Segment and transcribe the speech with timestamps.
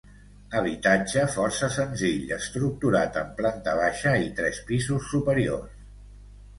[0.59, 5.81] Habitatge força senzill estructurat en planta baixa i tres pisos superiors.